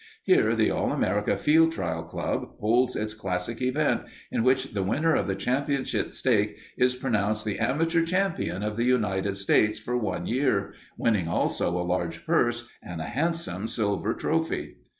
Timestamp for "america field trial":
0.91-2.01